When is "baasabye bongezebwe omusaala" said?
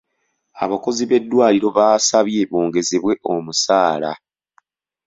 1.77-4.11